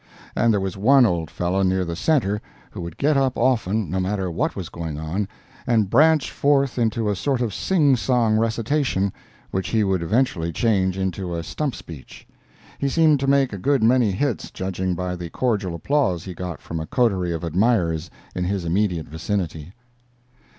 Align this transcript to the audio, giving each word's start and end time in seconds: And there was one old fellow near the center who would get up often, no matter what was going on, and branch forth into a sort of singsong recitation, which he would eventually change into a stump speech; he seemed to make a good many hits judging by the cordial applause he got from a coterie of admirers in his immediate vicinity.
And 0.35 0.51
there 0.51 0.59
was 0.59 0.75
one 0.75 1.05
old 1.05 1.29
fellow 1.29 1.61
near 1.61 1.85
the 1.85 1.95
center 1.95 2.41
who 2.71 2.81
would 2.81 2.97
get 2.97 3.17
up 3.17 3.37
often, 3.37 3.87
no 3.91 3.99
matter 3.99 4.31
what 4.31 4.55
was 4.55 4.67
going 4.69 4.97
on, 4.97 5.27
and 5.67 5.91
branch 5.91 6.31
forth 6.31 6.79
into 6.79 7.07
a 7.07 7.15
sort 7.15 7.39
of 7.39 7.53
singsong 7.53 8.39
recitation, 8.39 9.13
which 9.51 9.67
he 9.69 9.83
would 9.83 10.01
eventually 10.01 10.51
change 10.51 10.97
into 10.97 11.35
a 11.35 11.43
stump 11.43 11.75
speech; 11.75 12.25
he 12.79 12.89
seemed 12.89 13.19
to 13.19 13.27
make 13.27 13.53
a 13.53 13.59
good 13.59 13.83
many 13.83 14.09
hits 14.11 14.49
judging 14.49 14.95
by 14.95 15.15
the 15.15 15.29
cordial 15.29 15.75
applause 15.75 16.23
he 16.23 16.33
got 16.33 16.61
from 16.63 16.79
a 16.79 16.87
coterie 16.87 17.31
of 17.31 17.43
admirers 17.43 18.09
in 18.33 18.43
his 18.45 18.65
immediate 18.65 19.07
vicinity. 19.07 19.71